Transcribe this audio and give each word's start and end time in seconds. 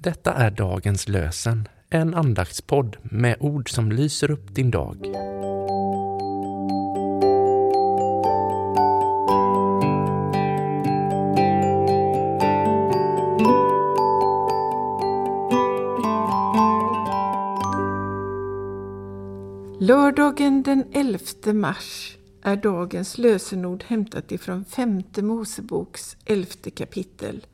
Detta 0.00 0.34
är 0.34 0.50
dagens 0.50 1.08
lösen, 1.08 1.68
en 1.90 2.14
andaktspodd 2.14 2.96
med 3.02 3.36
ord 3.40 3.70
som 3.70 3.92
lyser 3.92 4.30
upp 4.30 4.54
din 4.54 4.70
dag. 4.70 4.96
Lördagen 19.80 20.62
den 20.62 20.84
11 20.92 21.18
mars 21.52 22.16
är 22.42 22.56
dagens 22.56 23.18
lösenord 23.18 23.84
hämtat 23.86 24.32
ifrån 24.32 24.64
femte 24.64 25.22
Moseboks 25.22 26.16
elfte 26.24 26.70
kapitel, 26.70 27.46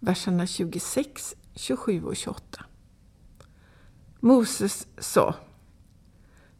verserna 0.00 0.46
26, 0.46 1.34
27 1.54 2.04
och 2.04 2.16
28. 2.16 2.64
Moses 4.20 4.86
sa 4.98 5.34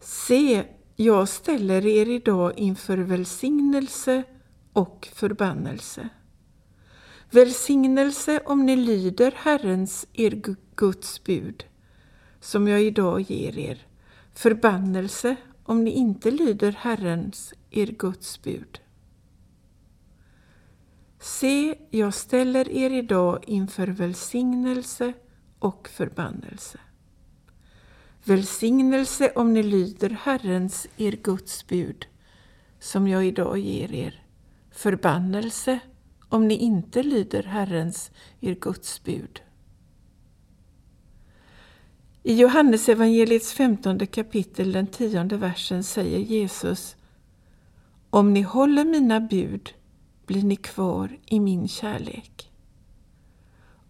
Se, 0.01 0.65
jag 0.97 1.29
ställer 1.29 1.87
er 1.87 2.09
idag 2.09 2.59
inför 2.59 2.99
välsignelse 2.99 4.25
och 4.73 5.09
förbannelse. 5.15 6.09
Välsignelse 7.31 8.41
om 8.47 8.67
ni 8.67 8.77
lyder 8.77 9.35
Herrens, 9.37 10.07
er 10.13 10.43
Guds 10.77 11.25
bud, 11.25 11.65
som 12.41 12.69
jag 12.69 12.83
idag 12.83 13.21
ger 13.21 13.59
er. 13.59 13.87
Förbannelse 14.35 15.37
om 15.65 15.85
ni 15.85 15.91
inte 15.91 16.31
lyder 16.31 16.73
Herrens, 16.73 17.55
er 17.71 17.87
Guds 17.87 18.43
bud. 18.43 18.81
Se, 21.41 21.75
jag 21.91 22.15
ställer 22.15 22.71
er 22.71 22.91
idag 22.91 23.45
inför 23.47 23.87
välsignelse 23.87 25.13
och 25.59 25.89
förbannelse. 25.89 26.79
Välsignelse 28.25 29.33
om 29.35 29.53
ni 29.53 29.63
lyder 29.63 30.11
Herrens, 30.11 30.87
er 30.97 31.13
Guds 31.13 31.67
bud, 31.67 32.07
som 32.79 33.09
jag 33.09 33.27
idag 33.27 33.59
ger 33.59 33.93
er. 33.93 34.23
Förbannelse 34.71 35.79
om 36.29 36.49
ni 36.49 36.55
inte 36.55 37.03
lyder 37.03 37.43
Herrens, 37.43 38.11
er 38.41 38.55
Guds 38.55 39.05
bud. 39.05 39.41
I 42.23 42.35
Johannes 42.35 42.89
evangeliets 42.89 43.53
femtonde 43.53 44.07
kapitel, 44.07 44.73
den 44.73 44.87
tionde 44.87 45.37
versen, 45.37 45.85
säger 45.85 46.19
Jesus 46.19 46.97
Om 48.11 48.33
ni 48.33 48.43
håller 48.43 48.85
mina 48.85 49.21
bud 49.21 49.75
blir 50.27 50.43
ni 50.43 50.57
kvar 50.57 51.19
i 51.27 51.41
min 51.41 51.69
kärlek. 51.69 52.53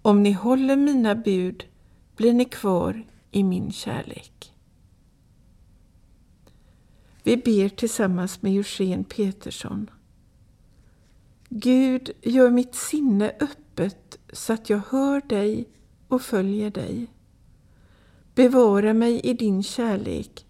Om 0.03 0.23
ni 0.23 0.33
håller 0.33 0.77
mina 0.77 1.15
bud 1.15 1.65
blir 2.17 2.33
ni 2.33 2.45
kvar 2.45 3.07
i 3.31 3.45
min 3.45 3.73
kärlek. 3.73 4.55
Vi 7.23 7.37
ber 7.37 7.69
tillsammans 7.69 8.43
med 8.43 8.53
Eugen 8.53 9.05
Petersson. 9.05 9.91
Gud, 11.49 12.11
gör 12.23 12.51
mitt 12.51 12.75
sinne 12.75 13.33
öppet 13.41 14.19
så 14.33 14.53
att 14.53 14.71
jag 14.71 14.81
hör 14.89 15.21
dig 15.21 15.69
och 16.09 16.23
följer 16.23 16.71
dig. 16.71 17.07
Bevara 18.35 18.95
mig 18.95 19.21
i 19.21 19.35
din 19.35 19.63
kärlek 19.63 20.47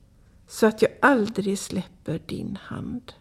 så 0.49 0.67
att 0.67 0.83
jag 0.83 0.91
aldrig 1.03 1.59
släpper 1.59 2.21
din 2.27 2.59
hand. 2.63 3.13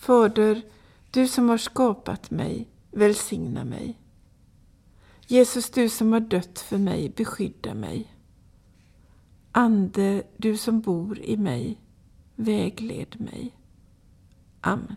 Fader, 0.00 0.62
du 1.10 1.28
som 1.28 1.48
har 1.48 1.58
skapat 1.58 2.30
mig, 2.30 2.68
välsigna 2.90 3.64
mig. 3.64 3.98
Jesus, 5.26 5.70
du 5.70 5.88
som 5.88 6.12
har 6.12 6.20
dött 6.20 6.58
för 6.58 6.78
mig, 6.78 7.12
beskydda 7.16 7.74
mig. 7.74 8.14
Ande, 9.52 10.22
du 10.36 10.56
som 10.56 10.80
bor 10.80 11.18
i 11.18 11.36
mig, 11.36 11.80
vägled 12.36 13.20
mig. 13.20 13.56
Amen. 14.60 14.96